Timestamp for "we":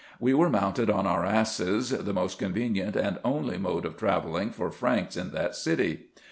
0.19-0.33